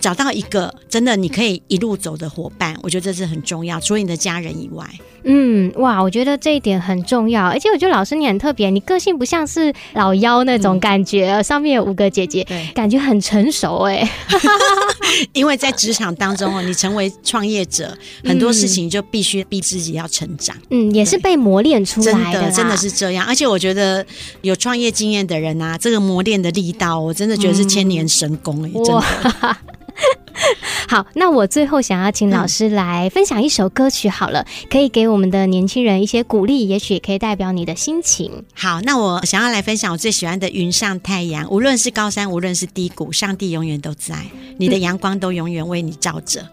[0.00, 2.76] 找到一个真的你可以一路走的伙伴。
[2.82, 4.84] 我觉得这是很重要，除了你的家人以外。
[5.24, 14.08] 嗯，哇，我觉得这一点很重要，而且我觉得老师你很特别，你个性不像是老妖那种感觉，嗯、上面有五个姐姐，感觉很成熟哎。
[15.32, 20.56] 因为在职场当中哦，你成为创业者，很多事情就必须逼自己要成长。
[20.70, 23.26] 嗯，也是被磨练出来的，真的真的是这样。
[23.26, 24.04] 而且我觉得
[24.42, 29.56] 有创业经验的人啊，这个磨练的力道，我真的觉得是千年神功哎，嗯、真的。
[30.88, 38.44] 好，那我最后想要请老师来分享一首歌曲好了，可以给我们的年轻人一些鼓励，也许可以代表你的心情。
[38.54, 44.14] 好，那我想要来分享我最喜欢的《云上太阳》，无论是高山，无论是低谷，上帝永远都在，
[44.58, 46.48] 你的阳光都永远为你照着。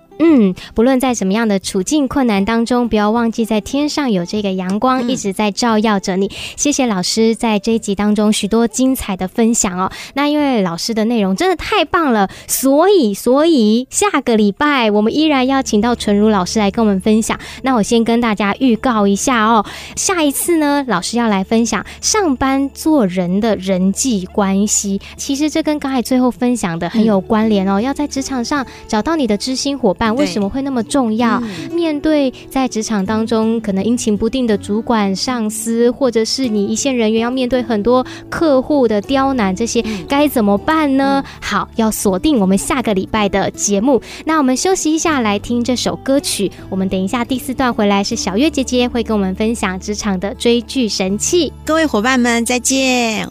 [0.74, 6.28] 不论在什么样的处境困难当中，不要忘记在天上有这个阳光一直在照耀着你。
[6.28, 9.92] 嗯、谢谢老师在这一集当中许多精彩的分享哦。
[10.16, 17.40] 那因为老师的内容真的太棒了，所以所以下个礼拜我们依然要请到纯如老师来跟我们分享。
[17.62, 25.00] 那我先跟大家预告一下哦，下一次呢，老师要来分享上班做人的人际关系。
[25.16, 30.07] 其实这跟刚才最后分享的很有关联哦，嗯、要在职场上找到你的知心伙伴。
[30.16, 31.42] 为什么会那么重要？
[31.42, 41.24] 嗯、面对在职场当中可能阴晴不定的主管、上司，或者是你一线人员，要面对很多客户的刁难，这些该怎么办呢？
[41.26, 44.02] 嗯、好，要锁定我们下个礼拜的节目。
[44.26, 46.52] 那我们休息一下，来听这首歌曲。
[46.70, 51.52] 我们等一下第四段回来，是小月姐姐会跟我们分享职场的追剧神器。
[51.66, 53.28] 各位伙伴们，再见。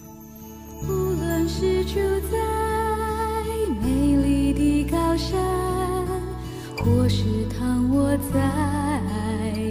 [6.87, 7.25] 或是
[7.59, 8.39] 躺卧在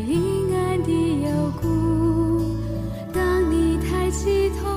[0.05, 0.91] 阴暗的
[1.23, 1.29] 幽
[1.61, 2.57] 谷，
[3.13, 4.67] 当你抬起头，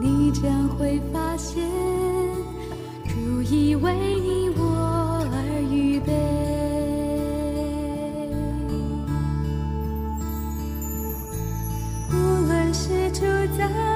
[0.00, 1.64] 你将会发现，
[3.04, 6.12] 主已为你我而预备。
[12.10, 12.14] 无
[12.48, 13.20] 论是住
[13.56, 13.95] 在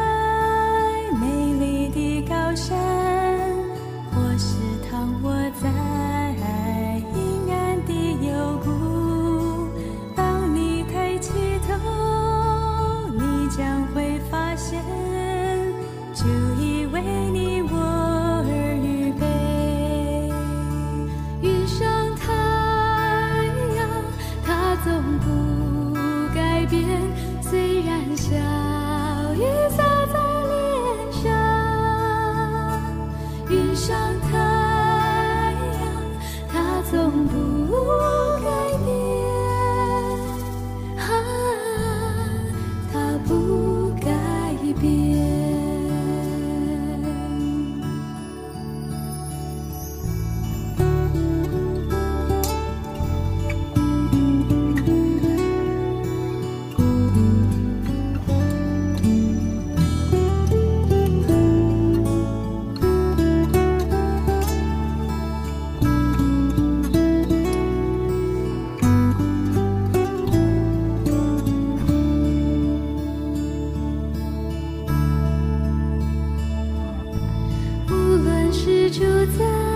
[78.91, 79.05] 住
[79.39, 79.70] 在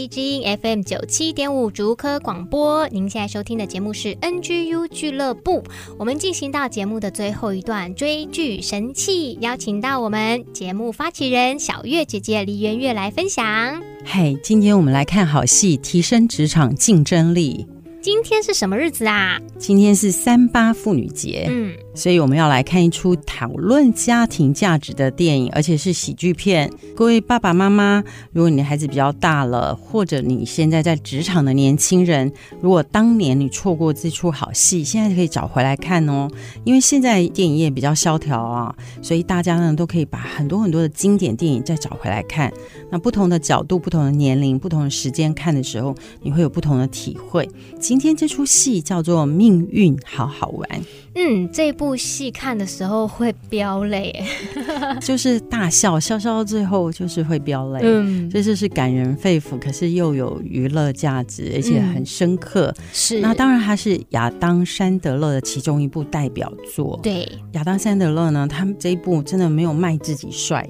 [0.00, 2.88] IC 之音 FM 九七点五竹科广播。
[2.88, 5.62] 您现在收听的节目是 NGU 俱乐部。
[5.98, 13.44] 我们进行到节目的最后一段追剧神器，邀请到我们节目发起人小月姐姐李媛月来分享。
[14.04, 17.66] 嗨，今天我们来看好戏，提升职场竞争力。
[18.00, 19.38] 今天是什么日子啊？
[19.58, 21.46] 今天是三八妇女节。
[21.50, 21.74] 嗯。
[22.00, 26.72] 所以我们要来看一出讨论家庭价值的电影，而且是喜剧片。
[26.96, 32.32] 各位爸爸妈妈，如果你的孩子比较大了，或者你现在在职场的年轻人，
[32.62, 36.26] 如果当年你错过这出好戏，现在可以找回来看哦。
[36.64, 42.50] 因为现在电影业比较萧条啊，所以大家呢都可以把很多很多的经典电影再找回来看。
[42.90, 47.46] 那不同的角度、不同的年龄、不同的时间看的时候，你会有不同的体会。
[47.78, 50.66] 今天这出戏叫做《命运好好玩》。
[51.16, 54.24] 嗯，这一部戏看的时候会飙泪，
[55.00, 57.80] 就是大笑，笑笑到最后就是会飙泪。
[57.82, 62.74] 嗯，这就是感人肺腑，可是又有娱乐价值，而且很深刻。
[62.78, 66.98] 嗯、是，那当然它是亚当·山德勒的其中一部代表作。
[67.02, 70.68] 对，亚当·山德勒呢，他们这一部真的没有卖自己帅，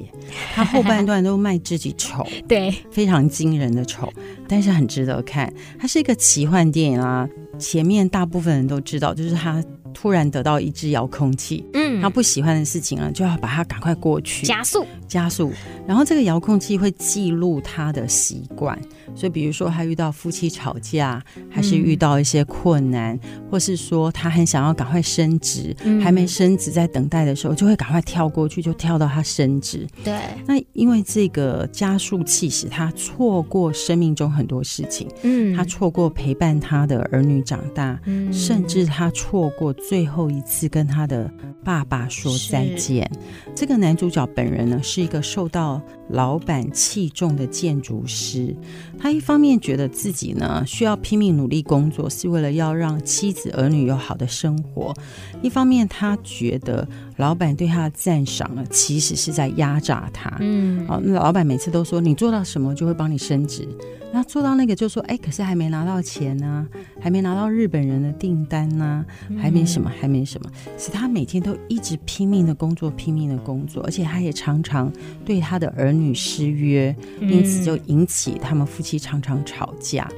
[0.54, 4.12] 他后半段都卖自己丑， 对，非常惊人的丑，
[4.48, 5.52] 但是很值得看。
[5.78, 9.62] 它是一个奇幻电影啊，前面大部分人都知道，就是他。
[9.92, 15.52] 突然得到一支遥控器，嗯，他不喜欢的事情啊，就要把它赶快过去，加速，加速。
[15.86, 18.78] 然后这个遥控器会记录他的习惯，
[19.14, 29.84] 所以比如说他遇到夫妻吵架，还是遇到一些困难，嗯、或是说他很想要赶快升职，嗯、还没升职，在等待的时候，就会赶快跳过去，就跳到他升职。
[30.04, 39.74] 对，那因为这个加速器使他错过生命中很多事情，嗯，他错过陪伴他的儿女长大，嗯，甚至他错过。
[39.90, 41.28] 最后一次跟他的
[41.64, 43.10] 爸爸说再见。
[43.56, 45.80] 这个男主角本人呢，是是一个受到
[46.10, 48.54] 老板器重的建筑师。
[48.98, 54.92] 他一方面觉得自己呢需要拼命努力工作，是为了要让妻子儿女有好的生活；
[55.40, 56.86] 一方面他觉得
[57.20, 60.34] 老板对他的赞赏呢，其实是在压榨他。
[60.40, 63.68] 嗯，好，那老板每次都说你做到什么就会帮你升职。
[64.12, 66.66] 那做到那个就说，哎，可是还没拿到钱呢，
[67.00, 69.04] 还没拿到日本人的订单呢，
[69.38, 74.92] 还没什么，还没什么，是他每天都一直拼命的工作，拼命的工作，而且他也常常
[75.24, 80.10] 对他的儿女失约，因此就引起他们夫妻常常吵架。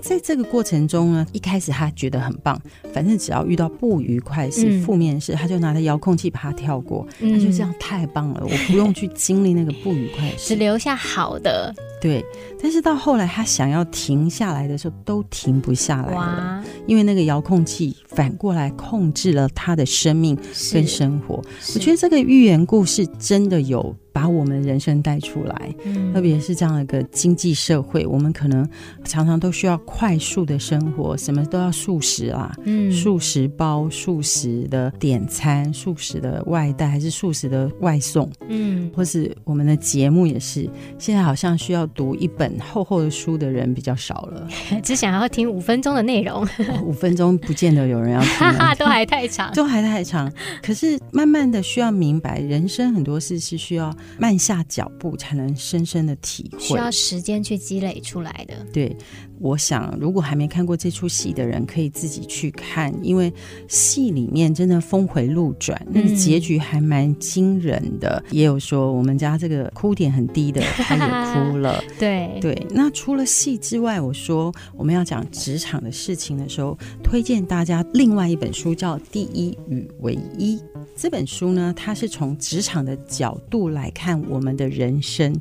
[0.00, 2.60] 在这个过程中呢，一开始他觉得很棒，
[2.92, 11.74] 反正只要遇到不愉快是负面事，他就拿着遥控器把它跳过，他就这样太棒了，我不用去经历那个不愉快事，只留下好的。
[12.00, 12.24] 对，
[12.62, 20.38] 但是到后来他想要停下来的时候，都停不下来了，因为那个遥控器反过来控制了他的生命
[20.72, 21.42] 跟生活。
[21.74, 28.68] 我觉得这个寓言故事真的有把我们人生带出来，嗯、特别是这样一个经济社会，我们可能
[29.04, 41.87] 常常都需要快速的生活，什么都要素食啊，嗯，素食包、素食的点餐、素食的外带，还是素食的外送，嗯，或是我们的节目也是，现在好像需要。
[41.94, 44.48] 读一本厚厚的书的人比较少了，
[44.82, 46.46] 只想要听五分钟的内容，
[46.84, 50.32] 五分钟不见得有人要听， 都还太长，都还太长。
[50.62, 58.54] 可是慢慢的需要明白，人生很多事是需要慢下脚步才能深深的体会，需要时间去积累出来的。
[58.72, 58.96] 对。
[59.40, 63.32] 我想，如果还没看过这出戏的人，可以自己去看，因为
[63.68, 68.20] 戏里面真的峰回路转，那个结局还蛮惊人的。
[68.26, 71.84] 嗯、也有说我们家这个哭点很低的， 他也哭了。
[71.98, 72.66] 对对。
[72.70, 80.56] 那除了戏之外，我说我们要讲职场的事情的时候，推荐大家另外一本书，叫《第一与唯一》。
[80.96, 85.34] 这本书呢，它是从职场的角度来看我们的人生。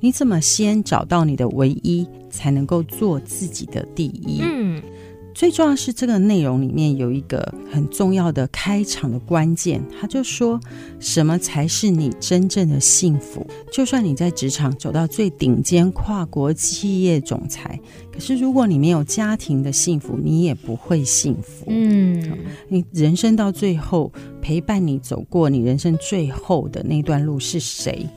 [0.00, 4.40] 你怎么先找到你的唯一，才能够做自己的第一？
[4.42, 4.82] 嗯，
[5.38, 10.58] 最重要是这个内容里面有一个很重要的开场的关键，他就说
[10.98, 13.46] 什么才是你真正的幸福？
[13.70, 17.78] 就算你在职场走到最顶尖跨国企业总裁。
[18.12, 21.66] 可是，如果你没有家庭的幸福，你也不会幸福。
[21.68, 22.20] 嗯，
[22.68, 24.12] 你人生到最后
[24.42, 28.08] 陪伴你走过你人生最后的那段路是谁？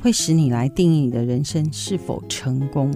[0.00, 2.90] 会使你来定义你的人生是否成功？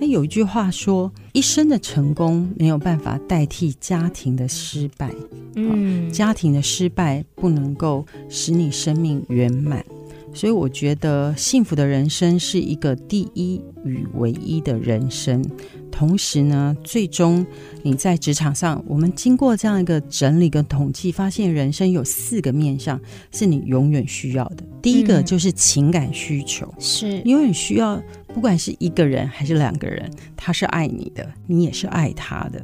[0.00, 5.10] 那有一句话说：一生的成功没有办法代替家庭的失败。
[5.56, 9.84] 嗯，家庭的失败不能够使你生命圆满。
[10.32, 15.44] 所以我觉得幸福的人生是一个第一与唯一的人生。
[15.90, 17.44] 同时呢，最终
[17.82, 22.98] 你在职场上，我们经过这样一个整理跟统计，发现人生有四个面向
[23.32, 24.64] 是你永远需要的。
[24.80, 28.00] 第一个就是情感需求，是、嗯、永远需要
[28.32, 32.62] 不管是一个人还是两个人，他是爱你的，你也是爱他的。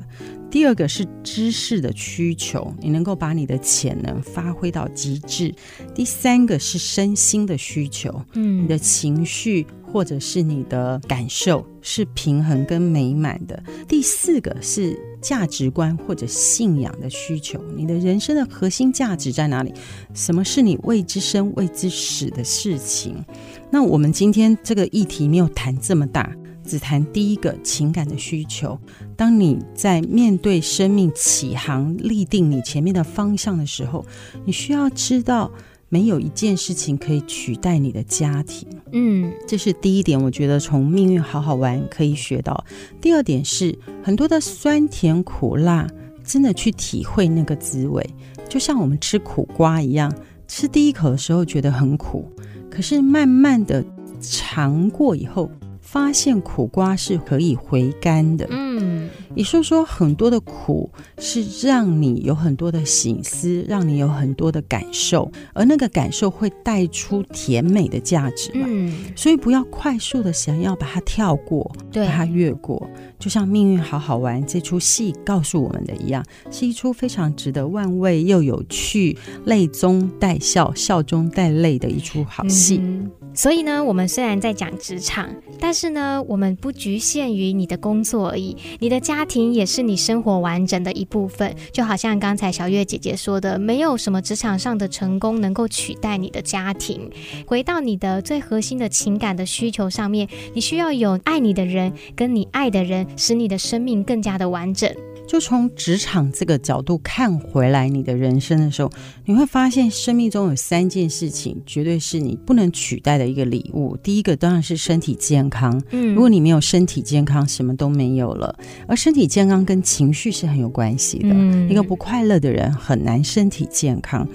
[0.49, 5.53] 第二个是知识的需求，你能够把你的潜能发挥到极致。
[5.95, 13.61] 第三个是身心的需求，嗯，你的情绪或者是你的感受是平衡跟美满的。
[13.89, 19.73] 第四个是价值观或者信仰的需求，你的人生的核心价值在哪里？
[20.15, 23.25] 什么是你为之生、为之死的事情？
[23.71, 26.31] 那我们今天这个议题没有谈这么大。
[26.69, 28.77] 只谈第一个情感的需求。
[29.17, 34.05] 当你在面对生命起航、立定你前面的方向的时候，
[34.45, 35.49] 你需要知道，
[35.97, 38.69] 没有一件事情可以取代你的家庭。
[38.93, 42.67] 嗯，这是第一点，我觉得从命运好好玩可以学到。
[43.01, 45.89] 第二点是很多的酸甜苦辣，
[46.23, 48.07] 真的去体会那个滋味，
[48.47, 50.15] 就像我们吃苦瓜一样，
[50.47, 52.31] 吃第一口的时候觉得很苦，
[52.71, 53.83] 可是慢慢的
[54.21, 55.51] 尝过以后。
[55.97, 58.47] 发现苦瓜是可以回甘的。
[58.51, 68.67] 嗯，也就是说，很多的苦是让你有很多的醒思，让你有很多的感受，而那个感受会带出甜美的价值嘛。
[68.69, 72.87] 嗯，所以不要快速的想要把它跳过，对，把它越过。
[73.19, 79.17] 就像《命运好好玩》这出戏告诉我们的一样，是一出非常值得万味又有趣、
[79.47, 82.83] 泪中带笑、笑中带泪的一出好戏。
[82.83, 85.29] 嗯所以呢，我们虽然在讲职场，
[85.61, 91.55] 但是呢，我们不局限于你的工作而已，你的家庭也是你生活完整的一部分。
[91.71, 97.11] 就好像刚才小月姐姐说的，没有什么职场上的成功能够取代你的家庭。
[97.47, 104.91] 回到你的最核心的情感的需求上面，你需要有爱你的人，跟你爱的人，使你的生命更加的完整。
[105.27, 108.91] 就从职场这个角度看回来，你的人生的时候，
[109.25, 113.97] 你会发现生命中有三件事情，绝对是你不能取代的一个礼物。
[114.03, 118.57] 第一个当然是身体健康，嗯，如果你没有身体健康，什么都没有了。
[118.87, 124.27] 而身体健康跟情绪是很有关系的，嗯，一个不快乐的人很难身体健康。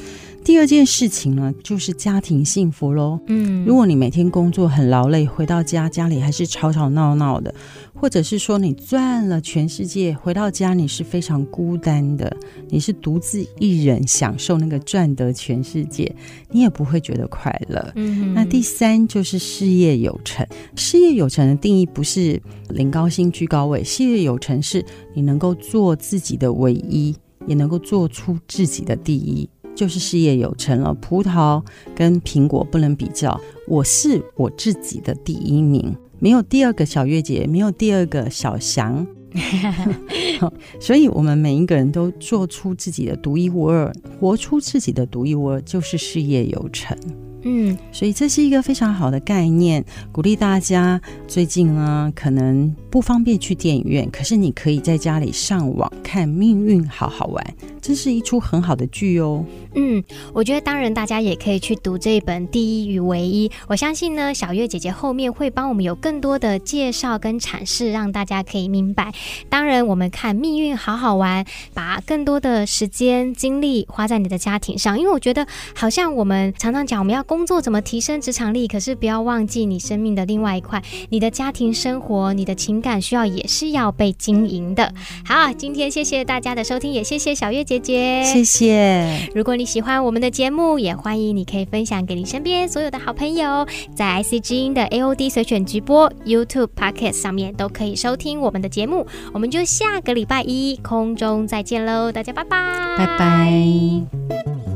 [0.44, 3.20] 第二件事情呢，就是家庭幸福喽。
[3.28, 7.54] 嗯，如果你每天工作很劳累，回到家家里还是吵吵闹闹的，
[7.94, 12.36] 或者是说你赚了全世界，回到家你是非常孤单的，
[12.70, 16.14] 你是独自一人享受那个赚得全世界，
[16.50, 17.92] 你也不会觉得快乐。
[17.96, 20.46] 嗯，那第三就是事业有成。
[20.76, 24.84] 事业有成的定义不是领高薪居高位，事业有成是
[25.14, 27.16] 你能够做自己的唯一，
[27.46, 29.48] 也能够做出自己的第一。
[29.76, 31.64] 就是事业有成了，葡萄
[31.96, 33.40] 跟苹果不能比较。
[33.68, 39.06] 我是我自己的第一名，没有第二个小月姐，没有第二个小翔。
[40.80, 46.98] 所以，我们每一个人都做出自己的独一无二，活出自己的独一无二，就是事业有成。
[47.44, 51.02] 嗯，所以这是一个非常好的概念，鼓励大家。
[51.28, 57.44] 最近呢，可能不方便去电影院，可是你可以在家里上网看《命运好好玩》，
[57.82, 59.44] 这是一出很好的剧哦。
[59.74, 69.12] 嗯，我觉得当然大家也可以去读这一本《第一与唯一》，我相信呢，小月姐姐后面会帮我们有更多的介绍跟阐释，让大家可以明白。
[69.50, 77.26] 当然，我们看《命运好好玩》，把更多的时间精力花在你的家庭上，因为我觉得好像我们常常讲我们要。
[77.32, 78.68] 工作怎么提升职场力？
[78.68, 84.94] 可是不要忘记你生命的另外一块，你的家庭生活、你的情感需要也是要被经营的。
[85.24, 89.30] 好，今天谢谢大家的收听，也谢谢小月姐姐，谢谢。
[89.34, 93.66] 如果你喜欢我们的节目，也欢迎你可以分享给你身边所有的好朋友，
[93.96, 99.08] 在 IC 之音的 AOD 随选直播、YouTube Podcast 上面都可以收听我们的节目。
[99.32, 104.71] 我们就下个礼拜一空中再见喽，大家拜拜，拜拜。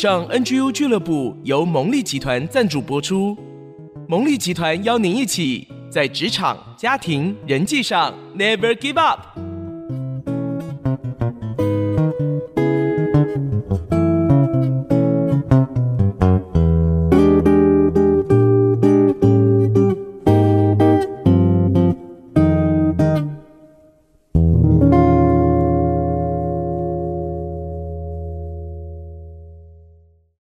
[0.00, 3.36] 上 NGU 俱乐部由蒙利集团赞助播出。
[4.08, 9.39] 蒙利集团邀您一起在职场、家庭、人际上 Never Give Up。